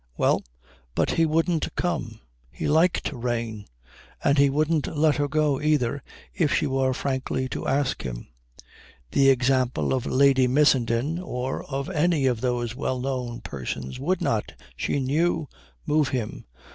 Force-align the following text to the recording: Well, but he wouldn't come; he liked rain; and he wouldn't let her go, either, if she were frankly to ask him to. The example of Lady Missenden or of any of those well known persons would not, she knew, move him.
Well, 0.17 0.43
but 0.95 1.11
he 1.11 1.27
wouldn't 1.27 1.75
come; 1.75 2.21
he 2.49 2.67
liked 2.67 3.11
rain; 3.13 3.67
and 4.23 4.39
he 4.39 4.49
wouldn't 4.49 4.87
let 4.97 5.17
her 5.17 5.27
go, 5.27 5.61
either, 5.61 6.01
if 6.33 6.51
she 6.51 6.65
were 6.65 6.91
frankly 6.95 7.47
to 7.49 7.67
ask 7.67 8.01
him 8.01 8.25
to. 8.25 8.65
The 9.11 9.29
example 9.29 9.93
of 9.93 10.07
Lady 10.07 10.47
Missenden 10.47 11.19
or 11.19 11.63
of 11.65 11.87
any 11.87 12.25
of 12.25 12.41
those 12.41 12.73
well 12.75 12.99
known 12.99 13.41
persons 13.41 13.99
would 13.99 14.21
not, 14.21 14.53
she 14.75 14.99
knew, 14.99 15.47
move 15.85 16.07
him. 16.07 16.45